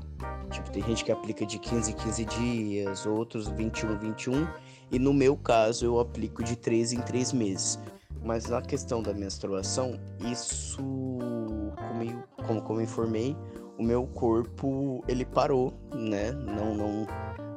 [0.52, 4.48] Tipo, tem gente que aplica de 15 em 15 dias, outros 21 em 21,
[4.92, 7.80] e no meu caso eu aplico de 3 em 3 meses.
[8.24, 10.00] Mas na questão da menstruação,
[10.32, 13.36] isso, como eu, como, como eu informei,
[13.82, 16.32] o meu corpo ele parou, né?
[16.32, 17.08] Não, não,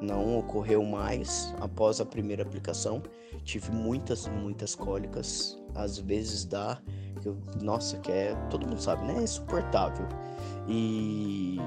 [0.01, 3.03] não ocorreu mais após a primeira aplicação.
[3.45, 5.63] Tive muitas, muitas cólicas.
[5.75, 6.79] Às vezes dá,
[7.27, 9.19] eu- nossa, que é, todo mundo sabe, né?
[9.19, 10.09] É insuportável.
[10.67, 11.59] E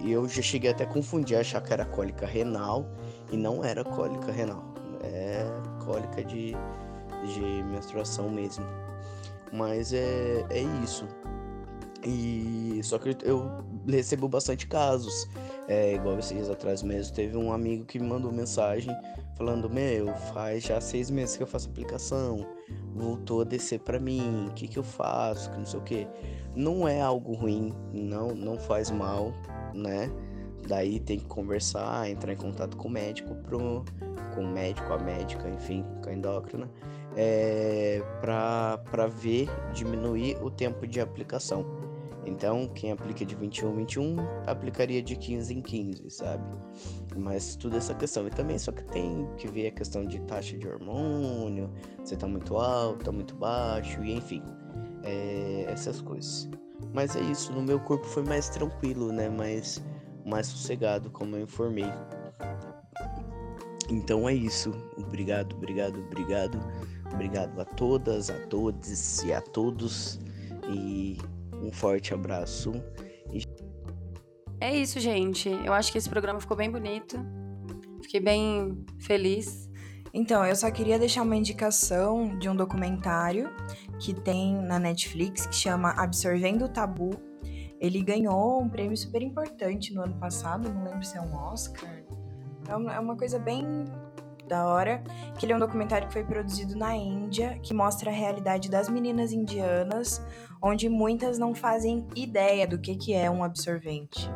[0.00, 2.88] e eu já cheguei até a confundir, achar que era cólica renal
[3.30, 4.64] e não era cólica renal.
[5.02, 5.44] É
[5.84, 6.56] cólica de,
[7.34, 8.64] de menstruação mesmo.
[9.52, 11.06] Mas é, é isso.
[12.04, 15.26] E só que eu recebo bastante casos
[15.66, 18.94] É, igual esses dias atrás mesmo, teve um amigo que me mandou mensagem
[19.36, 22.46] falando: Meu, faz já seis meses que eu faço aplicação,
[22.94, 26.06] voltou a descer para mim, o que, que eu faço, que não sei o que.
[26.54, 29.32] Não é algo ruim, não, não faz mal,
[29.74, 30.10] né?
[30.68, 33.84] Daí tem que conversar, entrar em contato com o médico, pro,
[34.34, 36.70] com o médico, a médica, enfim, com a endócrina,
[37.16, 41.83] é, para ver diminuir o tempo de aplicação.
[42.26, 44.16] Então, quem aplica de 21 em 21,
[44.46, 46.44] aplicaria de 15 em 15, sabe?
[47.16, 48.26] Mas tudo essa questão.
[48.26, 51.70] E também só que tem que ver a questão de taxa de hormônio,
[52.02, 54.42] se tá muito alto, tá muito baixo, e enfim,
[55.02, 56.48] é, essas coisas.
[56.92, 59.28] Mas é isso, no meu corpo foi mais tranquilo, né?
[59.28, 59.84] Mais,
[60.24, 61.90] mais sossegado, como eu informei.
[63.90, 64.72] Então é isso.
[64.96, 66.58] Obrigado, obrigado, obrigado.
[67.12, 70.18] Obrigado a todas, a todos e a todos.
[70.68, 71.18] E
[71.64, 72.72] um forte abraço.
[73.32, 73.42] E...
[74.60, 75.48] É isso, gente.
[75.48, 77.16] Eu acho que esse programa ficou bem bonito.
[78.02, 79.68] Fiquei bem feliz.
[80.12, 83.50] Então, eu só queria deixar uma indicação de um documentário
[83.98, 87.10] que tem na Netflix que chama Absorvendo o Tabu.
[87.80, 92.04] Ele ganhou um prêmio super importante no ano passado, não lembro se é um Oscar.
[92.68, 93.84] É uma é coisa bem
[94.46, 95.02] da hora,
[95.38, 98.88] que ele é um documentário que foi produzido na Índia, que mostra a realidade das
[98.88, 100.24] meninas indianas,
[100.62, 104.30] onde muitas não fazem ideia do que, que é um absorvente.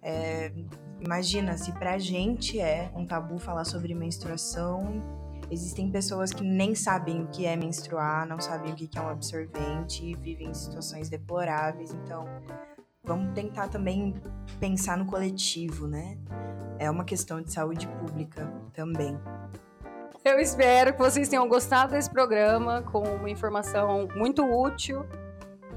[0.00, 0.52] É,
[1.00, 5.02] imagina, se pra gente é um tabu falar sobre menstruação,
[5.50, 9.08] existem pessoas que nem sabem o que é menstruar, não sabem o que é um
[9.08, 12.24] absorvente e vivem em situações deploráveis, então
[13.04, 14.14] vamos tentar também
[14.58, 16.16] pensar no coletivo, né?
[16.82, 19.16] É uma questão de saúde pública também.
[20.24, 25.06] Eu espero que vocês tenham gostado desse programa com uma informação muito útil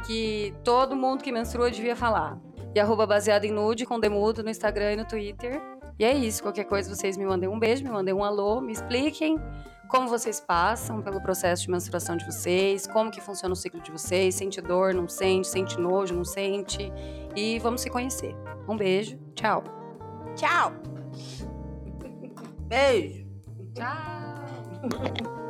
[0.08, 2.40] que todo mundo que menstrua devia falar.
[2.74, 5.62] E arroba baseado em nude com demudo no Instagram e no Twitter.
[6.00, 6.42] E é isso.
[6.42, 9.40] Qualquer coisa, vocês me mandem um beijo, me mandem um alô, me expliquem
[9.88, 13.92] como vocês passam pelo processo de menstruação de vocês, como que funciona o ciclo de
[13.92, 16.92] vocês, sente dor, não sente, sente nojo, não sente.
[17.36, 18.36] E vamos se conhecer.
[18.68, 19.85] Um beijo, tchau.
[20.36, 20.72] Tchau!
[22.70, 23.26] Beijo!
[23.74, 25.36] Tchau!